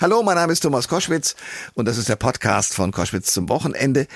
[0.00, 1.34] Hallo, mein Name ist Thomas Koschwitz
[1.74, 4.06] und das ist der Podcast von Koschwitz zum Wochenende.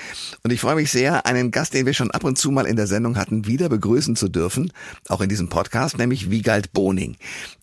[0.41, 2.77] Und ich freue mich sehr, einen Gast, den wir schon ab und zu mal in
[2.77, 4.71] der Sendung hatten, wieder begrüßen zu dürfen,
[5.09, 7.17] auch in diesem Podcast, nämlich Wiegald Boning.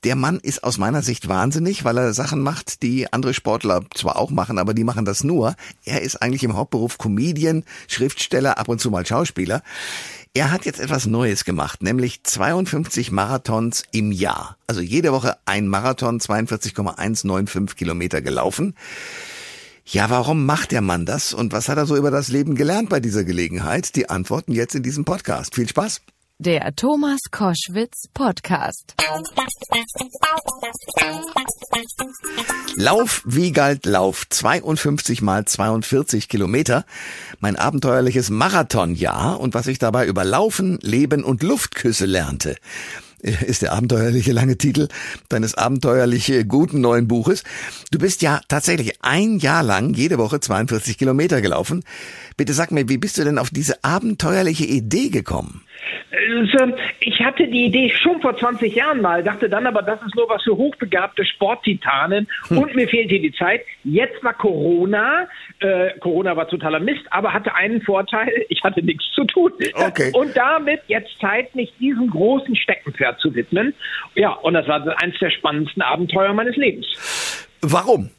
[0.05, 4.17] Der Mann ist aus meiner Sicht wahnsinnig, weil er Sachen macht, die andere Sportler zwar
[4.17, 5.55] auch machen, aber die machen das nur.
[5.87, 9.63] Er ist eigentlich im Hauptberuf Comedian, Schriftsteller, ab und zu mal Schauspieler.
[10.33, 14.57] Er hat jetzt etwas Neues gemacht, nämlich 52 Marathons im Jahr.
[14.69, 18.77] Also jede Woche ein Marathon, 42,195 Kilometer gelaufen.
[19.85, 22.91] Ja, warum macht der Mann das und was hat er so über das Leben gelernt
[22.91, 23.97] bei dieser Gelegenheit?
[23.97, 25.57] Die Antworten jetzt in diesem Podcast.
[25.57, 26.01] Viel Spaß!
[26.43, 28.95] Der Thomas Koschwitz Podcast.
[32.77, 36.87] Lauf wie galt Lauf, 52 mal 42 Kilometer,
[37.41, 42.57] mein abenteuerliches Marathonjahr und was ich dabei über Laufen, Leben und Luftküsse lernte
[43.23, 44.89] ist der abenteuerliche lange Titel
[45.29, 47.45] deines abenteuerlich guten neuen Buches.
[47.91, 51.85] Du bist ja tatsächlich ein Jahr lang jede Woche 42 Kilometer gelaufen.
[52.37, 55.63] Bitte sag mir, wie bist du denn auf diese abenteuerliche Idee gekommen?
[56.11, 60.15] Also, ich hatte die Idee schon vor 20 Jahren mal, dachte dann aber, das ist
[60.15, 62.59] nur was für hochbegabte Sporttitanen hm.
[62.59, 63.63] und mir fehlte die Zeit.
[63.85, 65.29] Jetzt war Corona,
[65.61, 69.53] äh, Corona war totaler Mist, aber hatte einen Vorteil, ich hatte nichts zu tun.
[69.75, 70.11] Okay.
[70.15, 73.75] Und damit jetzt Zeit, mich diesem großen Steckenpferd zu widmen.
[74.15, 76.87] Ja, und das war eines der spannendsten Abenteuer meines Lebens.
[77.63, 78.11] Warum?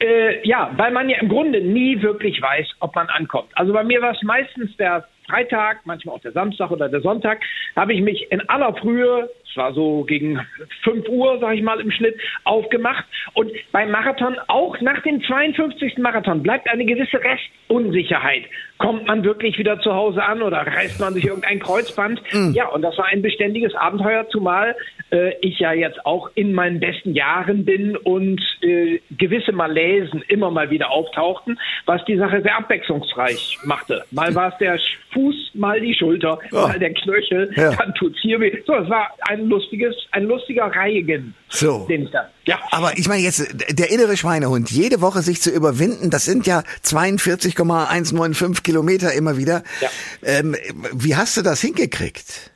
[0.00, 3.48] Äh, ja, weil man ja im Grunde nie wirklich weiß, ob man ankommt.
[3.54, 7.40] Also bei mir war es meistens der Freitag, manchmal auch der Samstag oder der Sonntag,
[7.76, 10.40] habe ich mich in aller Frühe, es war so gegen
[10.82, 13.04] 5 Uhr, sage ich mal im Schnitt, aufgemacht.
[13.34, 15.98] Und beim Marathon, auch nach dem 52.
[15.98, 18.44] Marathon, bleibt eine gewisse Restunsicherheit.
[18.78, 22.20] Kommt man wirklich wieder zu Hause an oder reißt man sich irgendein Kreuzband?
[22.32, 22.52] Mhm.
[22.52, 24.74] Ja, und das war ein beständiges Abenteuer, zumal
[25.12, 30.50] äh, ich ja jetzt auch in meinen besten Jahren bin und äh, gewisse Malaisen immer
[30.50, 34.04] mal wieder auftauchten, was die Sache sehr abwechslungsreich machte.
[34.10, 34.78] Mal war es der
[35.14, 36.56] Fuß, mal die Schulter, oh.
[36.68, 37.74] mal der Knöchel, ja.
[37.74, 38.52] dann tut's hier weh.
[38.66, 41.86] So, es war ein lustiges, ein lustiger Reigen, so.
[41.88, 42.28] den ich da.
[42.44, 42.58] Ja.
[42.70, 46.62] Aber ich meine jetzt, der innere Schweinehund, jede Woche sich zu überwinden, das sind ja
[46.82, 49.62] 42,195 Kilometer immer wieder.
[49.80, 49.88] Ja.
[50.22, 50.56] Ähm,
[50.92, 52.50] wie hast du das hingekriegt?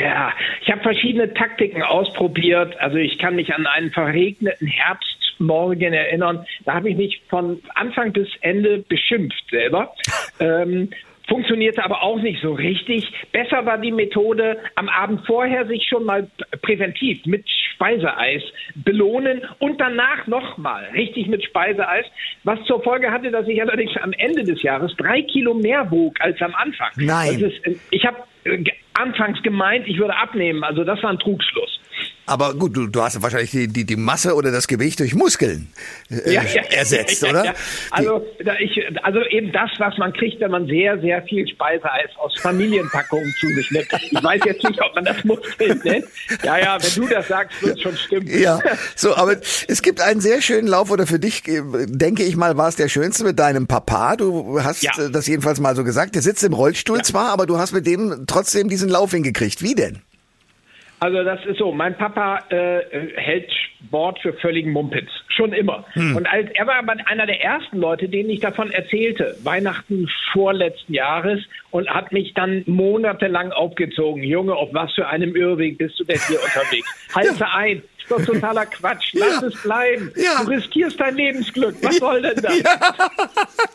[0.00, 0.32] Ja,
[0.62, 2.78] ich habe verschiedene Taktiken ausprobiert.
[2.80, 6.44] Also ich kann mich an einen verregneten Herbstmorgen erinnern.
[6.64, 9.94] Da habe ich mich von Anfang bis Ende beschimpft selber.
[10.40, 10.90] ähm,
[11.28, 13.06] funktionierte aber auch nicht so richtig.
[13.32, 16.28] Besser war die Methode, am Abend vorher sich schon mal
[16.62, 17.44] präventiv mit
[17.74, 18.42] Speiseeis
[18.74, 22.06] belohnen und danach nochmal richtig mit Speiseeis,
[22.44, 26.20] was zur Folge hatte, dass ich allerdings am Ende des Jahres drei Kilo mehr wog
[26.20, 26.90] als am Anfang.
[26.96, 27.38] Nein.
[27.38, 28.64] Ist, ich habe äh,
[28.94, 31.77] anfangs gemeint, ich würde abnehmen, also das war ein Trugschluss.
[32.28, 35.68] Aber gut, du, du hast wahrscheinlich die, die, die Masse oder das Gewicht durch Muskeln
[36.10, 37.54] äh, ja, ja, ersetzt, ja, oder?
[37.90, 38.26] Also,
[38.60, 43.32] ich, also eben das, was man kriegt, wenn man sehr, sehr viel Speiseeis aus Familienpackungen
[43.40, 43.88] zu sich nimmt.
[44.10, 46.04] Ich weiß jetzt nicht, ob man das Muskeln nennt.
[46.42, 48.26] Ja, ja, wenn du das sagst, wird es schon stimmen.
[48.28, 48.60] Ja,
[48.94, 52.56] so, aber es gibt einen sehr schönen Lauf, oder für dich, äh, denke ich mal,
[52.56, 54.16] war es der schönste mit deinem Papa.
[54.16, 56.14] Du hast äh, das jedenfalls mal so gesagt.
[56.14, 59.62] Der sitzt im Rollstuhl zwar, aber du hast mit dem trotzdem diesen Lauf hingekriegt.
[59.62, 60.02] Wie denn?
[61.00, 62.80] Also das ist so, mein Papa äh,
[63.16, 63.50] hält
[63.86, 65.84] Sport für völligen Mumpitz, schon immer.
[65.92, 66.16] Hm.
[66.16, 70.94] Und als, er war aber einer der ersten Leute, denen ich davon erzählte, Weihnachten vorletzten
[70.94, 74.22] Jahres und hat mich dann monatelang aufgezogen.
[74.24, 76.88] Junge, auf was für einem Irrweg bist du denn hier unterwegs?
[77.14, 77.50] Halte ja.
[77.54, 79.48] ein, ist doch totaler Quatsch, lass ja.
[79.48, 80.12] es bleiben.
[80.16, 80.42] Ja.
[80.42, 82.62] Du riskierst dein Lebensglück, was soll denn das?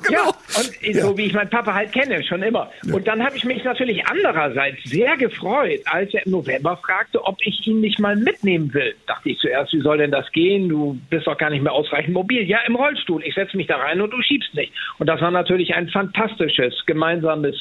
[0.09, 0.33] Ja, genau.
[0.57, 2.69] und so wie ich meinen Papa halt kenne, schon immer.
[2.91, 7.37] Und dann habe ich mich natürlich andererseits sehr gefreut, als er im November fragte, ob
[7.41, 8.95] ich ihn nicht mal mitnehmen will.
[9.07, 10.67] Dachte ich zuerst, wie soll denn das gehen?
[10.67, 12.43] Du bist doch gar nicht mehr ausreichend mobil.
[12.43, 13.23] Ja, im Rollstuhl.
[13.23, 14.73] Ich setze mich da rein und du schiebst nicht.
[14.99, 17.55] Und das war natürlich ein fantastisches gemeinsames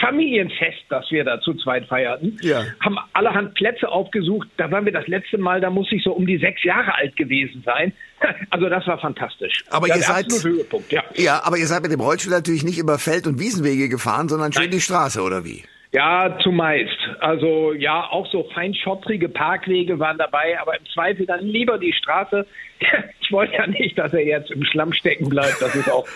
[0.00, 2.38] Familienfest, das wir da zu zweit feierten.
[2.42, 2.64] Ja.
[2.80, 4.48] Haben allerhand Plätze aufgesucht.
[4.56, 7.16] Da waren wir das letzte Mal, da muss ich so um die sechs Jahre alt
[7.16, 7.92] gewesen sein.
[8.48, 9.62] Also das war fantastisch.
[9.68, 11.02] Aber ihr seid Höhepunkt, ja.
[11.16, 14.52] ja, aber ihr seid mit dem Rollstuhl natürlich nicht über Feld- und Wiesenwege gefahren, sondern
[14.52, 14.70] schön Nein.
[14.70, 15.64] die Straße oder wie?
[15.92, 16.98] Ja, zumeist.
[17.20, 22.46] Also ja, auch so feinschottrige Parkwege waren dabei, aber im Zweifel dann lieber die Straße.
[23.26, 25.60] Ich wollte ja nicht, dass er jetzt im Schlamm stecken bleibt.
[25.60, 26.06] Das ist auch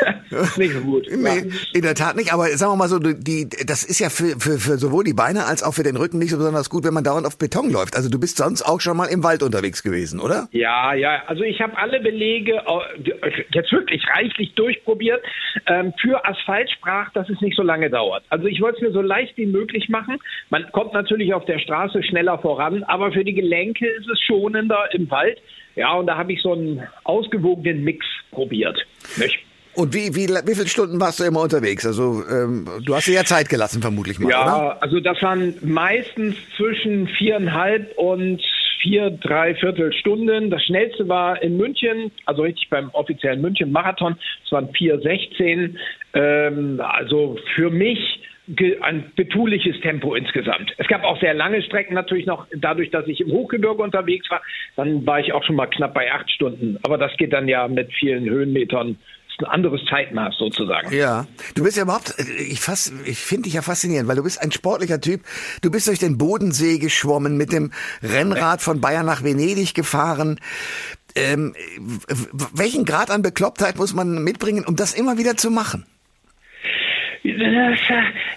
[0.58, 1.06] nicht so gut.
[1.10, 4.38] Nee, in der Tat nicht, aber sagen wir mal so, die, das ist ja für,
[4.38, 6.92] für, für sowohl die Beine als auch für den Rücken nicht so besonders gut, wenn
[6.92, 7.96] man dauernd auf Beton läuft.
[7.96, 10.48] Also du bist sonst auch schon mal im Wald unterwegs gewesen, oder?
[10.52, 11.22] Ja, ja.
[11.26, 12.60] Also ich habe alle Belege
[13.52, 15.24] jetzt wirklich reichlich durchprobiert.
[15.66, 18.24] Ähm, für Asphalt sprach, dass es nicht so lange dauert.
[18.28, 20.18] Also ich wollte es mir so leicht wie möglich machen.
[20.50, 24.84] Man kommt natürlich auf der Straße schneller voran, aber für die Gelenke ist es schonender
[24.92, 25.38] im Wald
[25.78, 28.76] Ja, und da habe ich so einen ausgewogenen Mix probiert.
[29.16, 29.38] Nicht?
[29.74, 31.86] Und wie, wie, wie viele Stunden warst du immer unterwegs?
[31.86, 34.82] Also ähm, du hast dir ja Zeit gelassen, vermutlich mal, ja, oder?
[34.82, 38.42] also das waren meistens zwischen viereinhalb und
[38.82, 40.50] vier, dreiviertel Stunden.
[40.50, 44.16] Das schnellste war in München, also richtig beim offiziellen München-Marathon.
[44.44, 45.76] Es waren 4,16.
[46.14, 48.20] Ähm, also für mich
[48.80, 50.72] ein betuliches Tempo insgesamt.
[50.78, 54.40] Es gab auch sehr lange Strecken natürlich noch, dadurch, dass ich im Hochgebirge unterwegs war.
[54.76, 56.78] Dann war ich auch schon mal knapp bei acht Stunden.
[56.82, 58.96] Aber das geht dann ja mit vielen Höhenmetern
[59.40, 60.92] ein anderes Zeitmaß sozusagen.
[60.92, 62.60] Ja, du bist ja überhaupt, ich,
[63.04, 65.20] ich finde dich ja faszinierend, weil du bist ein sportlicher Typ.
[65.62, 67.72] Du bist durch den Bodensee geschwommen, mit dem
[68.02, 70.40] Rennrad von Bayern nach Venedig gefahren.
[71.14, 71.54] Ähm,
[72.52, 75.86] welchen Grad an Beklopptheit muss man mitbringen, um das immer wieder zu machen?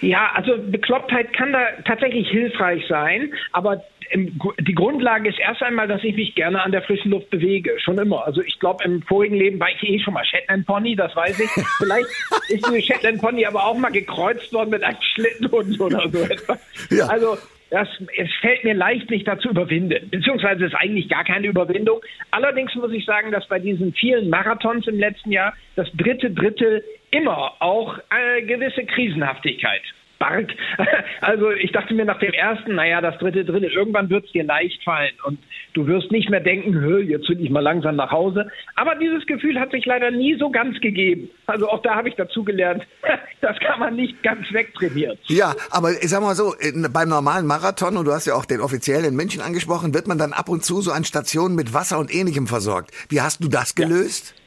[0.02, 3.84] Ja, also Beklopptheit kann da tatsächlich hilfreich sein, aber
[4.14, 7.98] die Grundlage ist erst einmal, dass ich mich gerne an der frischen Luft bewege, schon
[7.98, 8.26] immer.
[8.26, 11.40] Also ich glaube, im vorigen Leben war ich eh schon mal Shetland Pony, das weiß
[11.40, 11.50] ich.
[11.78, 12.08] Vielleicht
[12.50, 16.60] ist diese Shetland Pony aber auch mal gekreuzt worden mit einem Schlittenhund oder so etwas.
[16.90, 17.08] Ja.
[17.08, 17.38] Also
[17.72, 17.88] das,
[18.18, 20.10] es fällt mir leicht, mich dazu überwinden.
[20.12, 22.02] Beziehungsweise ist eigentlich gar keine Überwindung.
[22.30, 26.84] Allerdings muss ich sagen, dass bei diesen vielen Marathons im letzten Jahr das dritte Drittel
[27.12, 29.82] immer auch eine gewisse Krisenhaftigkeit
[30.22, 30.52] Bark.
[31.22, 34.44] Also ich dachte mir nach dem ersten, naja, das dritte Drittel, irgendwann wird es dir
[34.44, 35.40] leicht fallen und
[35.74, 36.74] du wirst nicht mehr denken,
[37.08, 38.50] jetzt will ich mal langsam nach Hause.
[38.76, 41.30] Aber dieses Gefühl hat sich leider nie so ganz gegeben.
[41.46, 42.84] Also auch da habe ich dazu gelernt,
[43.42, 45.18] das kann man nicht ganz wegtrainieren.
[45.28, 46.54] Ja, aber ich sag mal so,
[46.92, 50.18] beim normalen Marathon, und du hast ja auch den offiziellen in München angesprochen, wird man
[50.18, 52.92] dann ab und zu so an Stationen mit Wasser und ähnlichem versorgt.
[53.10, 54.34] Wie hast du das gelöst?
[54.36, 54.41] Ja.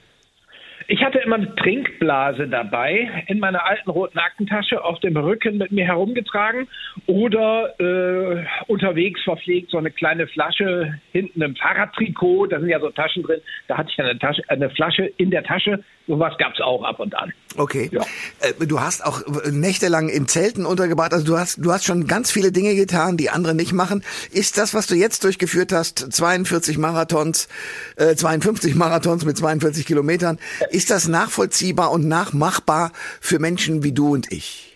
[0.87, 5.73] Ich hatte immer eine Trinkblase dabei, in meiner alten roten Aktentasche auf dem Rücken mit
[5.73, 6.69] mir herumgetragen
[7.07, 12.91] oder äh, unterwegs verpflegt so eine kleine Flasche hinten im Fahrradtrikot, da sind ja so
[12.91, 16.61] Taschen drin, da hatte ich eine, Tasche, eine Flasche in der Tasche, sowas gab es
[16.61, 17.33] auch ab und an.
[17.57, 17.89] Okay.
[17.93, 18.03] Ja.
[18.41, 22.31] Äh, du hast auch nächtelang in Zelten untergebracht, also du hast, du hast schon ganz
[22.31, 24.05] viele Dinge getan, die andere nicht machen.
[24.31, 27.49] Ist das, was du jetzt durchgeführt hast, 42 Marathons,
[27.97, 30.39] äh, 52 Marathons mit 42 Kilometern,
[30.71, 34.74] ist das nachvollziehbar und nachmachbar für Menschen wie du und ich?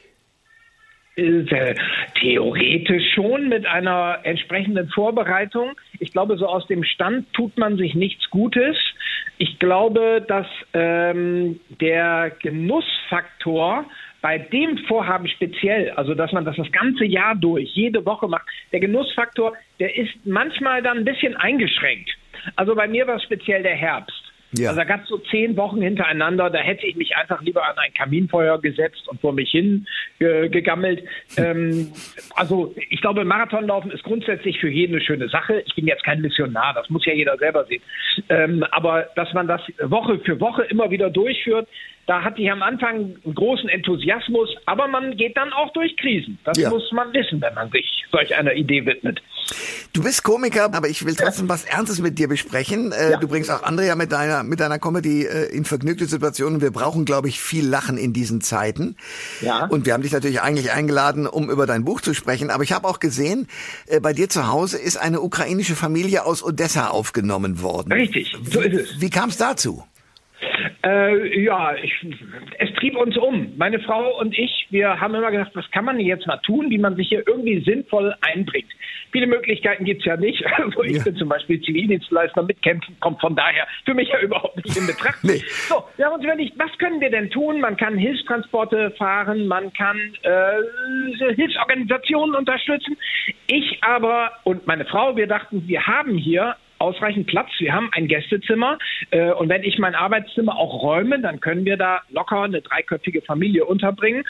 [2.21, 5.73] Theoretisch schon mit einer entsprechenden Vorbereitung.
[5.99, 8.77] Ich glaube, so aus dem Stand tut man sich nichts Gutes.
[9.39, 13.85] Ich glaube, dass ähm, der Genussfaktor
[14.21, 18.47] bei dem Vorhaben speziell, also dass man das das ganze Jahr durch, jede Woche macht,
[18.73, 22.11] der Genussfaktor, der ist manchmal dann ein bisschen eingeschränkt.
[22.57, 24.18] Also bei mir war es speziell der Herbst.
[24.53, 24.71] Ja.
[24.71, 27.77] Also da gab es so zehn Wochen hintereinander, da hätte ich mich einfach lieber an
[27.77, 29.87] ein Kaminfeuer gesetzt und vor mich hin
[30.19, 31.03] äh, gegammelt.
[31.37, 31.93] Ähm,
[32.35, 35.63] also ich glaube, Marathonlaufen ist grundsätzlich für jeden eine schöne Sache.
[35.67, 37.83] Ich bin jetzt kein Missionar, das muss ja jeder selber sehen.
[38.29, 41.69] Ähm, aber dass man das Woche für Woche immer wieder durchführt,
[42.09, 46.39] da hatte ich am Anfang einen großen Enthusiasmus, aber man geht dann auch durch Krisen.
[46.43, 46.71] Das ja.
[46.71, 49.21] muss man wissen, wenn man sich solch einer Idee widmet.
[49.93, 52.93] Du bist Komiker, aber ich will trotzdem was Ernstes mit dir besprechen.
[52.93, 53.17] Äh, ja.
[53.19, 56.63] Du bringst auch andere ja mit deiner, mit deiner Comedy äh, in vergnügte Situationen.
[56.63, 58.97] Wir brauchen, glaube ich, viel Lachen in diesen Zeiten.
[59.43, 59.67] Ja.
[59.67, 62.49] Und wir haben dich natürlich eigentlich eingeladen, um über dein Buch zu sprechen.
[62.49, 63.49] Aber ich habe auch gesehen,
[63.87, 67.93] äh, bei dir zu Hause ist eine ukrainische Familie aus Odessa aufgenommen worden.
[67.93, 69.01] Richtig, so ist es.
[69.01, 69.85] Wie kam es dazu?
[70.85, 71.93] Äh, ja, ich,
[72.59, 73.53] es trieb uns um.
[73.57, 76.79] Meine Frau und ich, wir haben immer gedacht, was kann man jetzt mal tun, wie
[76.79, 78.71] man sich hier irgendwie sinnvoll einbringt.
[79.11, 80.45] Viele Möglichkeiten gibt es ja nicht.
[80.59, 81.05] Also ich ja.
[81.05, 85.23] bin zum Beispiel Zivildienstleister, mitkämpfen kommt von daher für mich ja überhaupt nicht in Betracht.
[85.23, 85.43] Nee.
[85.69, 87.61] So, wir haben uns überlegt, was können wir denn tun?
[87.61, 92.97] Man kann Hilfstransporte fahren, man kann äh, Hilfsorganisationen unterstützen.
[93.47, 97.49] Ich aber und meine Frau, wir dachten, wir haben hier ausreichend Platz.
[97.59, 98.79] Wir haben ein Gästezimmer
[99.11, 103.23] äh, und wenn ich mein Arbeitszimmer auch räume, dann können wir da locker eine dreiköpfige
[103.23, 104.25] Familie unterbringen.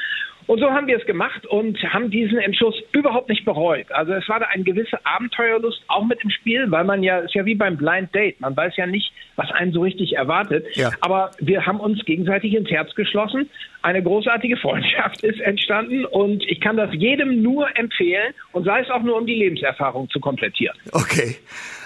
[0.46, 3.92] Und so haben wir es gemacht und haben diesen Entschluss überhaupt nicht bereut.
[3.92, 7.34] Also es war da eine gewisse Abenteuerlust auch mit im Spiel, weil man ja, ist
[7.34, 8.40] ja wie beim Blind Date.
[8.40, 10.66] Man weiß ja nicht, was einen so richtig erwartet.
[10.74, 10.90] Ja.
[11.00, 13.48] Aber wir haben uns gegenseitig ins Herz geschlossen.
[13.82, 18.90] Eine großartige Freundschaft ist entstanden und ich kann das jedem nur empfehlen und sei es
[18.90, 20.76] auch nur, um die Lebenserfahrung zu komplettieren.
[20.92, 21.36] Okay.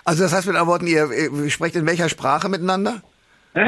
[0.05, 3.03] Also das heißt mit anderen Worten, ihr, ihr sprecht in welcher Sprache miteinander?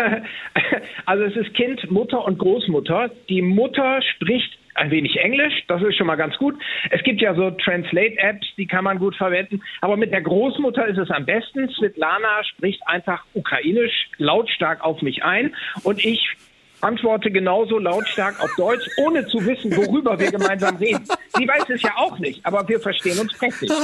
[1.06, 3.10] Also es ist Kind, Mutter und Großmutter.
[3.28, 6.54] Die Mutter spricht ein wenig Englisch, das ist schon mal ganz gut.
[6.90, 9.62] Es gibt ja so Translate-Apps, die kann man gut verwenden.
[9.80, 11.68] Aber mit der Großmutter ist es am besten.
[11.70, 16.36] Svetlana spricht einfach ukrainisch lautstark auf mich ein und ich
[16.80, 21.04] antworte genauso lautstark auf Deutsch, ohne zu wissen, worüber wir gemeinsam reden.
[21.36, 23.70] Sie weiß es ja auch nicht, aber wir verstehen uns prächtig.
[23.70, 23.80] Ist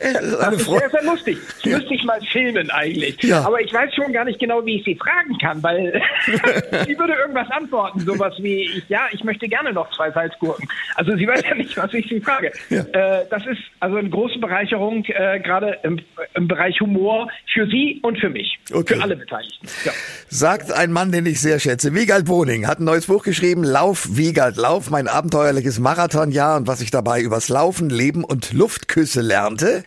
[0.00, 1.38] Das ist sehr, sehr lustig.
[1.62, 3.20] Das müsste ich mal filmen eigentlich.
[3.22, 3.44] Ja.
[3.44, 6.00] Aber ich weiß schon gar nicht genau, wie ich sie fragen kann, weil
[6.86, 10.68] sie würde irgendwas antworten, sowas wie, ich, ja, ich möchte gerne noch zwei Salzgurken.
[10.94, 12.52] Also sie weiß ja nicht, was ich sie frage.
[12.70, 12.82] Ja.
[12.82, 16.00] Äh, das ist also eine große Bereicherung, äh, gerade im,
[16.34, 18.58] im Bereich Humor für sie und für mich.
[18.72, 18.94] Okay.
[18.94, 19.66] Für alle Beteiligten.
[19.84, 19.92] Ja.
[20.28, 21.94] Sagt ein Mann, den ich sehr schätze.
[21.94, 23.64] Wiegald Boning hat ein neues Buch geschrieben.
[23.64, 29.20] Lauf, Wiegald, Lauf, mein abenteuerliches Marathonjahr und was ich dabei übers Laufen, Leben und Luftküsse
[29.20, 29.84] lernte.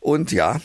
[0.00, 0.60] Und ja,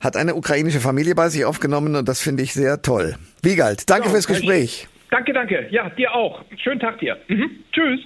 [0.00, 3.16] hat eine ukrainische Familie bei sich aufgenommen und das finde ich sehr toll.
[3.42, 4.88] Wiegald, danke Ja, fürs Gespräch.
[5.10, 5.68] Danke, danke.
[5.70, 6.42] Ja, dir auch.
[6.62, 7.16] Schönen Tag dir.
[7.28, 7.50] Mhm.
[7.72, 8.00] Tschüss.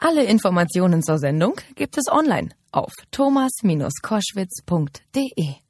[0.00, 5.63] Alle Informationen zur Sendung gibt es online auf thomas-koschwitz.de.